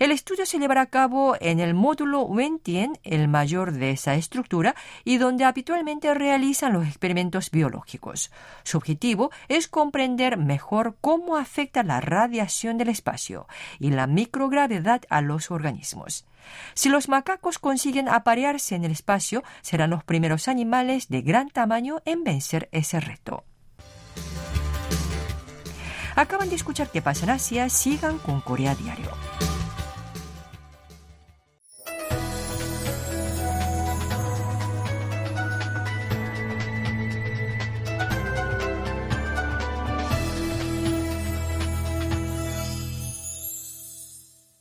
El 0.00 0.12
estudio 0.12 0.46
se 0.46 0.58
llevará 0.58 0.80
a 0.80 0.86
cabo 0.86 1.36
en 1.40 1.60
el 1.60 1.74
módulo 1.74 2.22
Wentien, 2.22 2.98
el 3.04 3.28
mayor 3.28 3.72
de 3.72 3.90
esa 3.90 4.14
estructura, 4.14 4.74
y 5.04 5.18
donde 5.18 5.44
habitualmente 5.44 6.14
realizan 6.14 6.72
los 6.72 6.86
experimentos 6.86 7.50
biológicos. 7.50 8.30
Su 8.62 8.78
objetivo 8.78 9.30
es 9.48 9.68
comprender 9.68 10.38
mejor 10.38 10.96
cómo 11.02 11.36
afecta 11.36 11.82
la 11.82 12.00
radiación 12.00 12.78
del 12.78 12.88
espacio 12.88 13.46
y 13.78 13.90
la 13.90 14.06
microgravedad 14.06 15.02
a 15.10 15.20
los 15.20 15.50
organismos. 15.50 16.24
Si 16.72 16.88
los 16.88 17.10
macacos 17.10 17.58
consiguen 17.58 18.08
aparearse 18.08 18.76
en 18.76 18.86
el 18.86 18.92
espacio, 18.92 19.44
serán 19.60 19.90
los 19.90 20.02
primeros 20.02 20.48
animales 20.48 21.10
de 21.10 21.20
gran 21.20 21.50
tamaño 21.50 22.00
en 22.06 22.24
vencer 22.24 22.70
ese 22.72 23.00
reto. 23.00 23.44
Acaban 26.16 26.48
de 26.48 26.54
escuchar 26.54 26.90
qué 26.90 27.02
pasa 27.02 27.24
en 27.24 27.30
Asia, 27.32 27.68
sigan 27.68 28.16
con 28.16 28.40
Corea 28.40 28.74
Diario. 28.74 29.10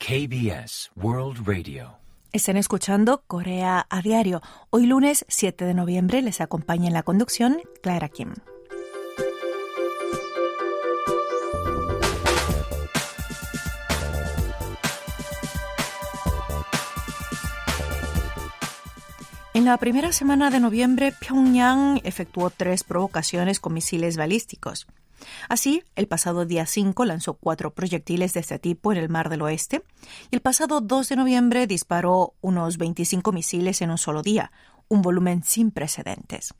KBS 0.09 0.89
World 0.95 1.47
Radio. 1.47 1.99
Están 2.31 2.57
escuchando 2.57 3.21
Corea 3.27 3.85
a 3.91 4.01
Diario. 4.01 4.41
Hoy 4.71 4.87
lunes 4.87 5.23
7 5.27 5.65
de 5.65 5.75
noviembre 5.75 6.23
les 6.23 6.41
acompaña 6.41 6.87
en 6.87 6.93
la 6.93 7.03
conducción 7.03 7.59
Clara 7.83 8.09
Kim. 8.09 8.33
En 19.53 19.65
la 19.65 19.77
primera 19.77 20.11
semana 20.11 20.49
de 20.49 20.59
noviembre, 20.59 21.13
Pyongyang 21.19 22.01
efectuó 22.03 22.49
tres 22.49 22.83
provocaciones 22.83 23.59
con 23.59 23.75
misiles 23.75 24.17
balísticos. 24.17 24.87
Así, 25.47 25.83
el 25.95 26.07
pasado 26.07 26.45
día 26.45 26.65
5 26.65 27.05
lanzó 27.05 27.35
cuatro 27.35 27.73
proyectiles 27.73 28.33
de 28.33 28.41
este 28.41 28.59
tipo 28.59 28.91
en 28.91 28.97
el 28.97 29.09
Mar 29.09 29.29
del 29.29 29.41
Oeste 29.41 29.83
y 30.31 30.35
el 30.35 30.41
pasado 30.41 30.81
2 30.81 31.09
de 31.09 31.15
noviembre 31.15 31.67
disparó 31.67 32.33
unos 32.41 32.77
25 32.77 33.31
misiles 33.31 33.81
en 33.81 33.91
un 33.91 33.97
solo 33.97 34.21
día, 34.21 34.51
un 34.87 35.01
volumen 35.01 35.43
sin 35.43 35.71
precedentes. 35.71 36.53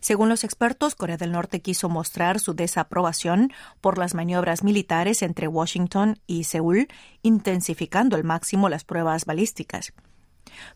Según 0.00 0.28
los 0.28 0.44
expertos, 0.44 0.94
Corea 0.94 1.16
del 1.16 1.32
Norte 1.32 1.60
quiso 1.60 1.88
mostrar 1.88 2.40
su 2.40 2.54
desaprobación 2.54 3.52
por 3.80 3.98
las 3.98 4.14
maniobras 4.14 4.62
militares 4.64 5.22
entre 5.22 5.48
Washington 5.48 6.18
y 6.26 6.44
Seúl, 6.44 6.88
intensificando 7.22 8.16
al 8.16 8.24
máximo 8.24 8.68
las 8.68 8.84
pruebas 8.84 9.26
balísticas. 9.26 9.92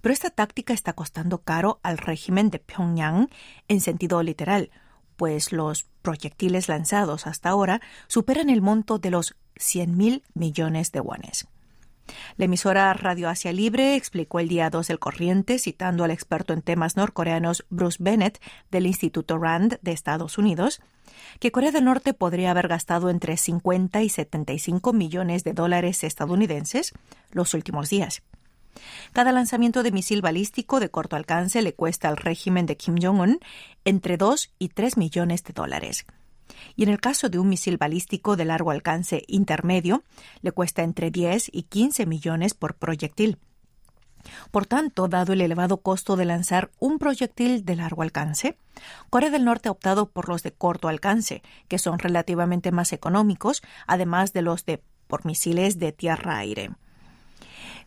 Pero 0.01 0.13
esta 0.13 0.31
táctica 0.31 0.75
está 0.75 0.93
costando 0.93 1.39
caro 1.39 1.81
al 1.83 1.99
régimen 1.99 2.51
de 2.51 2.59
Pyongyang 2.59 3.31
en 3.69 3.81
sentido 3.81 4.23
literal, 4.23 4.71
pues 5.17 5.53
los 5.53 5.85
proyectiles 6.03 6.69
lanzados 6.69 7.27
hasta 7.27 7.51
ahora 7.51 7.81
superan 8.07 8.51
el 8.51 8.63
monto 8.63 8.99
de 8.99 9.11
los 9.11 9.35
100.000 9.57 10.23
millones 10.35 10.93
de 10.93 11.01
wones. 11.01 11.47
La 12.37 12.47
emisora 12.47 12.93
Radio 12.95 13.29
Asia 13.29 13.53
Libre 13.53 13.95
explicó 13.95 14.41
el 14.41 14.49
día 14.49 14.71
2 14.71 14.89
del 14.89 14.99
corriente, 14.99 15.59
citando 15.59 16.05
al 16.05 16.11
experto 16.11 16.53
en 16.53 16.63
temas 16.63 16.97
norcoreanos 16.97 17.65
Bruce 17.71 17.99
Bennett 18.01 18.41
del 18.71 18.87
Instituto 18.87 19.39
RAND 19.39 19.79
de 19.83 19.93
Estados 19.93 20.39
Unidos, 20.39 20.81
que 21.39 21.53
Corea 21.53 21.71
del 21.71 21.85
Norte 21.85 22.15
podría 22.15 22.51
haber 22.51 22.69
gastado 22.69 23.11
entre 23.11 23.37
50 23.37 24.03
y 24.03 24.09
75 24.09 24.93
millones 24.93 25.45
de 25.45 25.53
dólares 25.53 26.05
estadounidenses 26.05 26.93
los 27.31 27.55
últimos 27.55 27.89
días. 27.89 28.23
Cada 29.13 29.33
lanzamiento 29.33 29.83
de 29.83 29.93
misil 29.93 30.23
balístico 30.23 30.81
de 30.81 30.91
corto 30.91 31.17
alcance 31.17 31.63
le 31.63 31.75
cuesta 31.75 32.09
al 32.09 32.17
régimen 32.17 32.67
de 32.67 32.77
Kim 32.77 32.97
Jong-un 33.01 33.41
entre 33.85 34.17
2 34.17 34.51
y 34.59 34.69
3 34.69 34.97
millones 34.97 35.45
de 35.45 35.53
dólares. 35.53 36.07
Y 36.77 36.85
en 36.85 36.89
el 36.89 37.01
caso 37.01 37.29
de 37.29 37.39
un 37.39 37.49
misil 37.49 37.77
balístico 37.77 38.37
de 38.37 38.45
largo 38.45 38.71
alcance 38.71 39.25
intermedio, 39.27 40.03
le 40.43 40.53
cuesta 40.53 40.83
entre 40.83 41.11
10 41.11 41.51
y 41.53 41.65
15 41.65 42.07
millones 42.07 42.55
por 42.55 42.75
proyectil. 42.75 43.39
Por 44.51 44.67
tanto, 44.67 45.09
dado 45.09 45.33
el 45.33 45.41
elevado 45.41 45.79
costo 45.79 46.17
de 46.17 46.25
lanzar 46.25 46.71
un 46.79 46.99
proyectil 46.99 47.65
de 47.65 47.77
largo 47.77 48.03
alcance, 48.03 48.57
Corea 49.11 49.31
del 49.31 49.45
Norte 49.45 49.69
ha 49.69 49.73
optado 49.73 50.11
por 50.11 50.29
los 50.29 50.43
de 50.43 50.53
corto 50.53 50.89
alcance, 50.89 51.43
que 51.69 51.79
son 51.79 51.99
relativamente 51.99 52.71
más 52.71 52.93
económicos, 52.93 53.63
además 53.87 54.33
de 54.33 54.43
los 54.43 54.65
de 54.65 54.83
por 55.09 55.27
misiles 55.27 55.79
de 55.79 55.93
tierra-aire. 55.93 56.71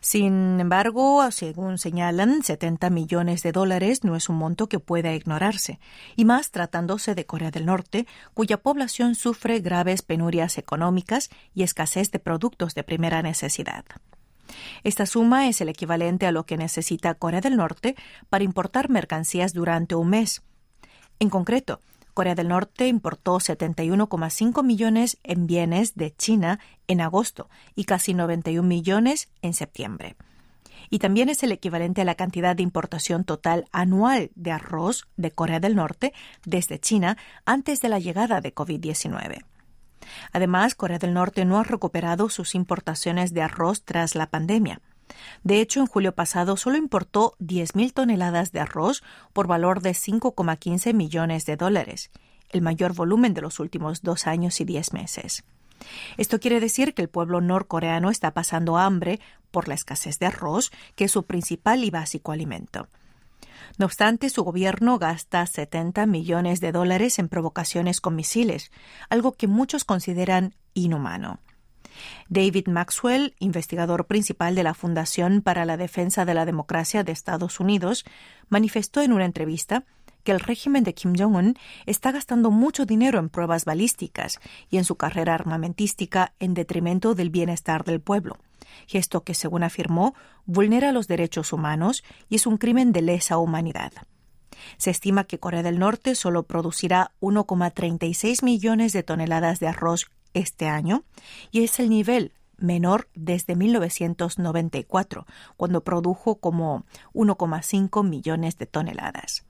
Sin 0.00 0.60
embargo, 0.60 1.30
según 1.30 1.78
señalan, 1.78 2.42
70 2.42 2.90
millones 2.90 3.42
de 3.42 3.52
dólares 3.52 4.04
no 4.04 4.16
es 4.16 4.28
un 4.28 4.36
monto 4.36 4.68
que 4.68 4.78
pueda 4.78 5.14
ignorarse, 5.14 5.78
y 6.16 6.24
más 6.24 6.50
tratándose 6.50 7.14
de 7.14 7.26
Corea 7.26 7.50
del 7.50 7.66
Norte, 7.66 8.06
cuya 8.34 8.58
población 8.58 9.14
sufre 9.14 9.60
graves 9.60 10.02
penurias 10.02 10.58
económicas 10.58 11.30
y 11.54 11.62
escasez 11.62 12.10
de 12.10 12.18
productos 12.18 12.74
de 12.74 12.84
primera 12.84 13.22
necesidad. 13.22 13.84
Esta 14.84 15.06
suma 15.06 15.48
es 15.48 15.60
el 15.60 15.68
equivalente 15.68 16.26
a 16.26 16.32
lo 16.32 16.46
que 16.46 16.56
necesita 16.56 17.14
Corea 17.14 17.40
del 17.40 17.56
Norte 17.56 17.96
para 18.28 18.44
importar 18.44 18.88
mercancías 18.88 19.52
durante 19.52 19.94
un 19.94 20.10
mes. 20.10 20.42
En 21.18 21.30
concreto, 21.30 21.80
Corea 22.16 22.34
del 22.34 22.48
Norte 22.48 22.88
importó 22.88 23.36
71,5 23.36 24.64
millones 24.64 25.18
en 25.22 25.46
bienes 25.46 25.96
de 25.96 26.16
China 26.16 26.60
en 26.86 27.02
agosto 27.02 27.50
y 27.74 27.84
casi 27.84 28.14
91 28.14 28.66
millones 28.66 29.28
en 29.42 29.52
septiembre. 29.52 30.16
Y 30.88 30.98
también 30.98 31.28
es 31.28 31.42
el 31.42 31.52
equivalente 31.52 32.00
a 32.00 32.04
la 32.06 32.14
cantidad 32.14 32.56
de 32.56 32.62
importación 32.62 33.24
total 33.24 33.66
anual 33.70 34.30
de 34.34 34.50
arroz 34.50 35.06
de 35.18 35.30
Corea 35.30 35.60
del 35.60 35.76
Norte 35.76 36.14
desde 36.46 36.80
China 36.80 37.18
antes 37.44 37.82
de 37.82 37.90
la 37.90 37.98
llegada 37.98 38.40
de 38.40 38.54
COVID-19. 38.54 39.44
Además, 40.32 40.74
Corea 40.74 40.98
del 40.98 41.12
Norte 41.12 41.44
no 41.44 41.58
ha 41.58 41.64
recuperado 41.64 42.30
sus 42.30 42.54
importaciones 42.54 43.34
de 43.34 43.42
arroz 43.42 43.82
tras 43.84 44.14
la 44.14 44.28
pandemia. 44.28 44.80
De 45.44 45.60
hecho, 45.60 45.80
en 45.80 45.86
julio 45.86 46.14
pasado 46.14 46.56
solo 46.56 46.76
importó 46.76 47.34
10.000 47.40 47.92
toneladas 47.92 48.52
de 48.52 48.60
arroz 48.60 49.02
por 49.32 49.46
valor 49.46 49.80
de 49.80 49.90
5,15 49.90 50.94
millones 50.94 51.46
de 51.46 51.56
dólares, 51.56 52.10
el 52.50 52.62
mayor 52.62 52.94
volumen 52.94 53.34
de 53.34 53.42
los 53.42 53.60
últimos 53.60 54.02
dos 54.02 54.26
años 54.26 54.60
y 54.60 54.64
diez 54.64 54.92
meses. 54.92 55.44
Esto 56.16 56.40
quiere 56.40 56.60
decir 56.60 56.94
que 56.94 57.02
el 57.02 57.08
pueblo 57.08 57.40
norcoreano 57.40 58.10
está 58.10 58.32
pasando 58.32 58.78
hambre 58.78 59.20
por 59.50 59.68
la 59.68 59.74
escasez 59.74 60.18
de 60.18 60.26
arroz, 60.26 60.72
que 60.94 61.04
es 61.04 61.12
su 61.12 61.24
principal 61.24 61.84
y 61.84 61.90
básico 61.90 62.32
alimento. 62.32 62.88
No 63.78 63.86
obstante, 63.86 64.30
su 64.30 64.42
gobierno 64.42 64.98
gasta 64.98 65.44
70 65.44 66.06
millones 66.06 66.60
de 66.60 66.72
dólares 66.72 67.18
en 67.18 67.28
provocaciones 67.28 68.00
con 68.00 68.14
misiles, 68.16 68.70
algo 69.10 69.32
que 69.32 69.46
muchos 69.46 69.84
consideran 69.84 70.54
inhumano. 70.74 71.40
David 72.28 72.68
Maxwell, 72.68 73.34
investigador 73.38 74.06
principal 74.06 74.54
de 74.54 74.62
la 74.62 74.74
Fundación 74.74 75.42
para 75.42 75.64
la 75.64 75.76
Defensa 75.76 76.24
de 76.24 76.34
la 76.34 76.44
Democracia 76.44 77.04
de 77.04 77.12
Estados 77.12 77.60
Unidos, 77.60 78.04
manifestó 78.48 79.02
en 79.02 79.12
una 79.12 79.24
entrevista 79.24 79.84
que 80.26 80.32
el 80.32 80.40
régimen 80.40 80.82
de 80.84 80.92
Kim 80.92 81.14
Jong-un 81.16 81.54
está 81.86 82.10
gastando 82.10 82.50
mucho 82.50 82.84
dinero 82.84 83.18
en 83.20 83.28
pruebas 83.28 83.64
balísticas 83.64 84.40
y 84.68 84.76
en 84.76 84.84
su 84.84 84.96
carrera 84.96 85.34
armamentística 85.34 86.34
en 86.40 86.52
detrimento 86.52 87.14
del 87.14 87.30
bienestar 87.30 87.84
del 87.84 88.00
pueblo, 88.00 88.36
gesto 88.88 89.22
que, 89.22 89.34
según 89.34 89.62
afirmó, 89.62 90.14
vulnera 90.44 90.90
los 90.90 91.06
derechos 91.06 91.52
humanos 91.52 92.02
y 92.28 92.34
es 92.34 92.46
un 92.46 92.58
crimen 92.58 92.92
de 92.92 93.02
lesa 93.02 93.38
humanidad. 93.38 93.92
Se 94.78 94.90
estima 94.90 95.24
que 95.24 95.38
Corea 95.38 95.62
del 95.62 95.78
Norte 95.78 96.14
solo 96.14 96.42
producirá 96.42 97.12
1,36 97.20 98.42
millones 98.42 98.92
de 98.92 99.02
toneladas 99.02 99.60
de 99.60 99.68
arroz 99.68 100.10
este 100.36 100.68
año 100.68 101.04
y 101.50 101.64
es 101.64 101.80
el 101.80 101.88
nivel 101.88 102.32
menor 102.58 103.08
desde 103.14 103.56
1994, 103.56 105.26
cuando 105.56 105.82
produjo 105.82 106.36
como 106.36 106.84
1,5 107.12 108.06
millones 108.06 108.58
de 108.58 108.66
toneladas. 108.66 109.44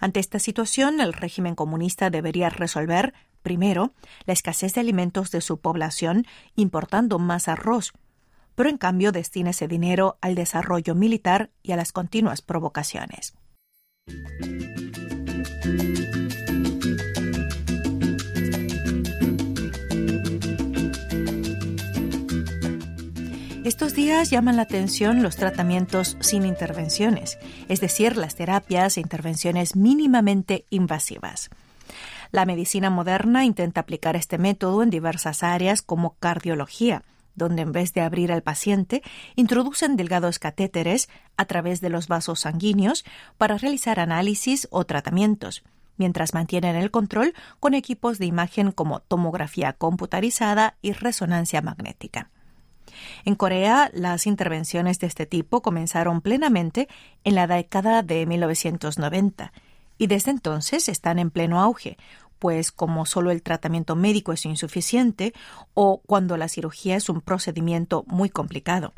Ante 0.00 0.20
esta 0.20 0.38
situación, 0.38 1.00
el 1.00 1.12
régimen 1.12 1.54
comunista 1.54 2.10
debería 2.10 2.48
resolver, 2.48 3.14
primero, 3.42 3.92
la 4.26 4.32
escasez 4.32 4.74
de 4.74 4.80
alimentos 4.80 5.30
de 5.30 5.40
su 5.40 5.58
población 5.58 6.26
importando 6.54 7.18
más 7.18 7.48
arroz, 7.48 7.92
pero 8.54 8.68
en 8.68 8.78
cambio 8.78 9.10
destina 9.10 9.50
ese 9.50 9.66
dinero 9.66 10.16
al 10.20 10.34
desarrollo 10.34 10.94
militar 10.94 11.50
y 11.62 11.72
a 11.72 11.76
las 11.76 11.92
continuas 11.92 12.40
provocaciones. 12.42 13.34
Estos 23.64 23.94
días 23.94 24.28
llaman 24.28 24.56
la 24.56 24.62
atención 24.64 25.22
los 25.22 25.36
tratamientos 25.36 26.18
sin 26.20 26.44
intervenciones, 26.44 27.38
es 27.70 27.80
decir, 27.80 28.18
las 28.18 28.34
terapias 28.34 28.98
e 28.98 29.00
intervenciones 29.00 29.74
mínimamente 29.74 30.66
invasivas. 30.68 31.48
La 32.30 32.44
medicina 32.44 32.90
moderna 32.90 33.46
intenta 33.46 33.80
aplicar 33.80 34.16
este 34.16 34.36
método 34.36 34.82
en 34.82 34.90
diversas 34.90 35.42
áreas 35.42 35.80
como 35.80 36.14
cardiología, 36.18 37.04
donde 37.36 37.62
en 37.62 37.72
vez 37.72 37.94
de 37.94 38.02
abrir 38.02 38.32
al 38.32 38.42
paciente, 38.42 39.02
introducen 39.34 39.96
delgados 39.96 40.38
catéteres 40.38 41.08
a 41.38 41.46
través 41.46 41.80
de 41.80 41.88
los 41.88 42.06
vasos 42.06 42.40
sanguíneos 42.40 43.02
para 43.38 43.56
realizar 43.56 43.98
análisis 43.98 44.68
o 44.72 44.84
tratamientos, 44.84 45.64
mientras 45.96 46.34
mantienen 46.34 46.76
el 46.76 46.90
control 46.90 47.32
con 47.60 47.72
equipos 47.72 48.18
de 48.18 48.26
imagen 48.26 48.72
como 48.72 49.00
tomografía 49.00 49.72
computarizada 49.72 50.76
y 50.82 50.92
resonancia 50.92 51.62
magnética. 51.62 52.28
En 53.24 53.36
Corea, 53.36 53.90
las 53.94 54.26
intervenciones 54.26 54.98
de 54.98 55.06
este 55.06 55.24
tipo 55.24 55.62
comenzaron 55.62 56.20
plenamente 56.20 56.88
en 57.24 57.34
la 57.34 57.46
década 57.46 58.02
de 58.02 58.26
1990 58.26 59.52
y 59.96 60.06
desde 60.08 60.30
entonces 60.30 60.88
están 60.90 61.18
en 61.18 61.30
pleno 61.30 61.60
auge, 61.60 61.96
pues 62.38 62.70
como 62.70 63.06
solo 63.06 63.30
el 63.30 63.42
tratamiento 63.42 63.96
médico 63.96 64.32
es 64.34 64.44
insuficiente 64.44 65.32
o 65.72 66.02
cuando 66.04 66.36
la 66.36 66.48
cirugía 66.48 66.96
es 66.96 67.08
un 67.08 67.22
procedimiento 67.22 68.04
muy 68.06 68.28
complicado. 68.28 68.92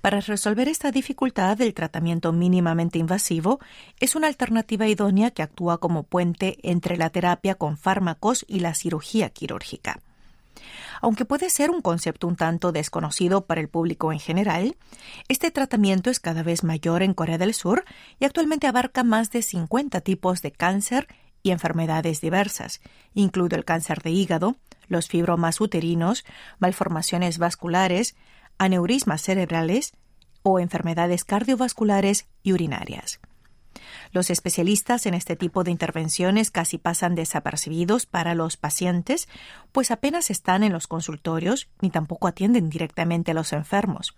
Para 0.00 0.20
resolver 0.20 0.68
esta 0.68 0.92
dificultad, 0.92 1.60
el 1.60 1.74
tratamiento 1.74 2.32
mínimamente 2.32 2.98
invasivo 2.98 3.58
es 3.98 4.14
una 4.14 4.28
alternativa 4.28 4.86
idónea 4.86 5.32
que 5.32 5.42
actúa 5.42 5.78
como 5.78 6.04
puente 6.04 6.58
entre 6.62 6.96
la 6.96 7.10
terapia 7.10 7.56
con 7.56 7.76
fármacos 7.76 8.44
y 8.46 8.60
la 8.60 8.74
cirugía 8.74 9.30
quirúrgica. 9.30 10.00
Aunque 11.00 11.24
puede 11.24 11.50
ser 11.50 11.70
un 11.70 11.80
concepto 11.80 12.26
un 12.26 12.36
tanto 12.36 12.72
desconocido 12.72 13.46
para 13.46 13.60
el 13.60 13.68
público 13.68 14.12
en 14.12 14.20
general, 14.20 14.76
este 15.28 15.50
tratamiento 15.50 16.10
es 16.10 16.20
cada 16.20 16.42
vez 16.42 16.62
mayor 16.64 17.02
en 17.02 17.14
Corea 17.14 17.38
del 17.38 17.54
Sur 17.54 17.84
y 18.18 18.24
actualmente 18.24 18.66
abarca 18.66 19.02
más 19.02 19.30
de 19.30 19.42
50 19.42 20.00
tipos 20.02 20.42
de 20.42 20.52
cáncer 20.52 21.08
y 21.42 21.50
enfermedades 21.50 22.20
diversas, 22.20 22.80
incluido 23.14 23.56
el 23.56 23.64
cáncer 23.64 24.02
de 24.02 24.10
hígado, 24.10 24.56
los 24.88 25.08
fibromas 25.08 25.60
uterinos, 25.60 26.24
malformaciones 26.58 27.38
vasculares, 27.38 28.16
aneurismas 28.58 29.22
cerebrales 29.22 29.92
o 30.42 30.58
enfermedades 30.58 31.24
cardiovasculares 31.24 32.26
y 32.42 32.52
urinarias. 32.52 33.20
Los 34.12 34.30
especialistas 34.30 35.06
en 35.06 35.14
este 35.14 35.36
tipo 35.36 35.62
de 35.62 35.70
intervenciones 35.70 36.50
casi 36.50 36.78
pasan 36.78 37.14
desapercibidos 37.14 38.06
para 38.06 38.34
los 38.34 38.56
pacientes, 38.56 39.28
pues 39.70 39.90
apenas 39.90 40.30
están 40.30 40.64
en 40.64 40.72
los 40.72 40.88
consultorios 40.88 41.68
ni 41.80 41.90
tampoco 41.90 42.26
atienden 42.26 42.70
directamente 42.70 43.30
a 43.30 43.34
los 43.34 43.52
enfermos. 43.52 44.16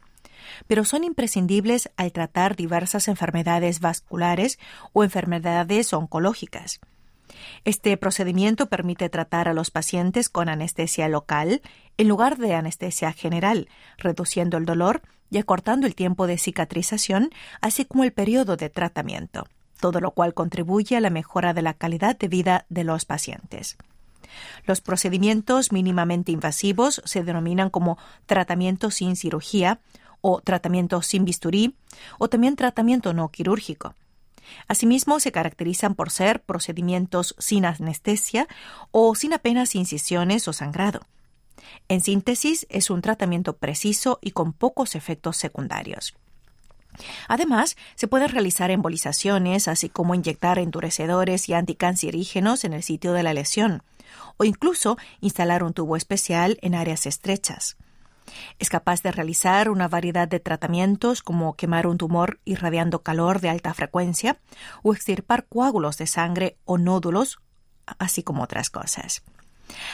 Pero 0.67 0.85
son 0.85 1.05
imprescindibles 1.05 1.91
al 1.97 2.13
tratar 2.13 2.57
diversas 2.57 3.07
enfermedades 3.09 3.81
vasculares 3.81 4.59
o 4.93 5.05
enfermedades 5.05 5.93
oncológicas. 5.93 6.81
Este 7.65 7.97
procedimiento 7.97 8.67
permite 8.67 9.09
tratar 9.09 9.49
a 9.49 9.55
los 9.55 9.71
pacientes 9.71 10.29
con 10.29 10.49
anestesia 10.49 11.09
local 11.09 11.63
en 11.97 12.09
lugar 12.09 12.39
de 12.39 12.55
anestesia 12.55 13.13
general, 13.13 13.69
reduciendo 13.99 14.57
el 14.57 14.65
dolor 14.65 15.03
y 15.31 15.39
acortando 15.39 15.87
el 15.87 15.95
tiempo 15.95 16.27
de 16.27 16.39
cicatrización, 16.39 17.31
así 17.61 17.85
como 17.85 18.05
el 18.05 18.13
periodo 18.13 18.57
de 18.57 18.69
tratamiento, 18.69 19.47
todo 19.83 20.01
lo 20.01 20.13
cual 20.13 20.33
contribuye 20.33 20.97
a 20.97 21.01
la 21.01 21.11
mejora 21.11 21.53
de 21.53 21.61
la 21.61 21.75
calidad 21.75 22.17
de 22.17 22.29
vida 22.29 22.67
de 22.69 22.85
los 22.85 23.05
pacientes. 23.05 23.77
Los 24.65 24.81
procedimientos 24.81 25.73
mínimamente 25.73 26.31
invasivos 26.31 27.03
se 27.05 27.25
denominan 27.25 27.69
como 27.69 27.99
tratamiento 28.27 28.93
sin 28.93 29.17
cirugía 29.17 29.81
o 30.21 30.41
tratamiento 30.41 31.03
sin 31.03 31.25
bisturí 31.25 31.75
o 32.19 32.29
también 32.29 32.55
tratamiento 32.55 33.13
no 33.13 33.29
quirúrgico. 33.31 33.95
Asimismo, 34.69 35.19
se 35.19 35.33
caracterizan 35.33 35.97
por 35.97 36.11
ser 36.11 36.43
procedimientos 36.43 37.35
sin 37.39 37.65
anestesia 37.65 38.47
o 38.93 39.15
sin 39.17 39.33
apenas 39.33 39.75
incisiones 39.75 40.47
o 40.47 40.53
sangrado. 40.53 41.01
En 41.89 42.01
síntesis, 42.01 42.67
es 42.71 42.89
un 42.89 43.03
tratamiento 43.03 43.57
preciso 43.57 44.21
y 44.23 44.31
con 44.31 44.53
pocos 44.53 44.95
efectos 44.95 45.37
secundarios. 45.37 46.15
Además, 47.29 47.77
se 47.95 48.09
pueden 48.09 48.29
realizar 48.29 48.71
embolizaciones, 48.71 49.69
así 49.69 49.89
como 49.89 50.15
inyectar 50.15 50.59
endurecedores 50.59 51.49
y 51.49 51.55
anticancerígenos 51.55 52.65
en 52.65 52.73
el 52.73 52.83
sitio 52.83 53.13
de 53.13 53.23
la 53.23 53.35
lesión, 53.35 53.83
o 54.37 54.45
incluso 54.45 54.99
instalar 55.21 55.63
un 55.63 55.73
tubo 55.73 55.97
especial 55.97 56.59
en 56.63 56.75
áreas 56.75 57.07
estrechas. 57.07 57.77
Es 58.59 58.71
capaz 58.71 59.03
de 59.03 59.13
realizar 59.13 59.69
una 59.69 59.89
variedad 59.89 60.29
de 60.29 60.41
tratamientos 60.41 61.23
como 61.23 61.55
quemar 61.55 61.87
un 61.87 61.99
tumor 61.99 62.39
irradiando 62.45 63.03
calor 63.03 63.41
de 63.41 63.51
alta 63.51 63.75
frecuencia 63.75 64.39
o 64.83 64.93
extirpar 64.93 65.47
coágulos 65.47 65.99
de 65.99 66.07
sangre 66.07 66.57
o 66.65 66.79
nódulos, 66.79 67.41
así 67.99 68.23
como 68.23 68.45
otras 68.45 68.71
cosas. 68.71 69.23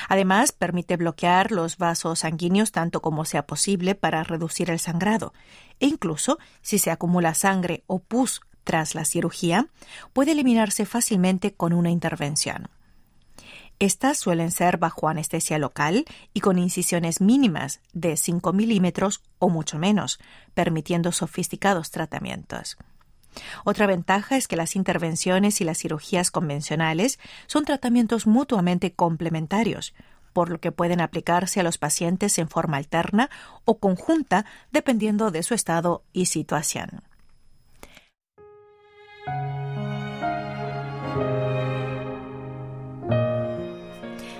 Además, 0.09 0.53
permite 0.53 0.97
bloquear 0.97 1.53
los 1.53 1.79
vasos 1.79 2.21
sanguíneos 2.21 2.73
tanto 2.73 3.03
como 3.03 3.25
sea 3.25 3.47
posible 3.47 3.95
para 3.95 4.23
reducir 4.25 4.71
el 4.71 4.79
sangrado, 4.79 5.33
e 5.81 5.87
incluso 5.87 6.39
si 6.63 6.79
se 6.79 6.91
acumula 6.91 7.35
sangre 7.35 7.85
o 7.87 7.99
pus 7.99 8.41
tras 8.65 8.95
la 8.95 9.05
cirugía, 9.05 9.69
puede 10.13 10.33
eliminarse 10.33 10.85
fácilmente 10.85 11.55
con 11.55 11.73
una 11.73 11.91
intervención. 11.91 12.69
Estas 13.79 14.19
suelen 14.19 14.51
ser 14.51 14.77
bajo 14.77 15.09
anestesia 15.09 15.59
local 15.59 16.05
y 16.35 16.41
con 16.41 16.59
incisiones 16.59 17.21
mínimas 17.21 17.81
de 17.93 18.17
5 18.17 18.53
milímetros 18.53 19.23
o 19.39 19.49
mucho 19.49 19.79
menos, 19.79 20.19
permitiendo 20.53 21.13
sofisticados 21.13 21.93
tratamientos. 21.93 22.77
Otra 23.65 23.87
ventaja 23.87 24.37
es 24.37 24.49
que 24.49 24.57
las 24.57 24.77
intervenciones 24.77 25.61
y 25.61 25.65
las 25.65 25.79
cirugías 25.79 26.31
convencionales 26.31 27.19
son 27.47 27.65
tratamientos 27.65 28.27
mutuamente 28.27 28.93
complementarios, 28.93 29.95
por 30.33 30.51
lo 30.51 30.61
que 30.61 30.73
pueden 30.73 31.01
aplicarse 31.01 31.61
a 31.61 31.63
los 31.63 31.79
pacientes 31.79 32.39
en 32.39 32.49
forma 32.49 32.77
alterna 32.77 33.31
o 33.65 33.79
conjunta 33.79 34.45
dependiendo 34.71 35.31
de 35.31 35.43
su 35.43 35.55
estado 35.55 36.03
y 36.13 36.27
situación. 36.27 37.08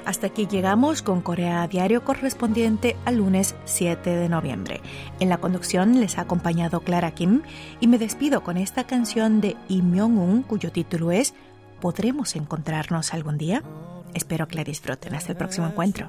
Hasta 0.09 0.29
aquí 0.29 0.47
llegamos 0.47 1.03
con 1.03 1.21
Corea 1.21 1.69
Diario 1.69 2.03
correspondiente 2.03 2.97
al 3.05 3.19
lunes 3.19 3.55
7 3.67 4.09
de 4.09 4.31
noviembre. 4.31 4.81
En 5.21 5.29
la 5.29 5.37
conducción 5.37 6.01
les 6.01 6.17
ha 6.17 6.23
acompañado 6.23 6.81
Clara 6.81 7.11
Kim 7.11 7.43
y 7.79 7.89
me 7.89 7.99
despido 7.99 8.43
con 8.43 8.57
esta 8.57 8.85
canción 8.85 9.43
de 9.43 9.55
Im 9.69 9.91
Myung-un 9.91 10.45
cuyo 10.45 10.73
título 10.73 11.13
es 11.13 11.35
¿Podremos 11.83 12.37
encontrarnos 12.37 13.13
algún 13.13 13.37
día? 13.37 13.63
Espero 14.15 14.49
que 14.49 14.57
la 14.57 14.65
disfruten. 14.65 15.15
Hasta 15.15 15.33
el 15.33 15.37
próximo 15.37 15.67
encuentro. 15.67 16.09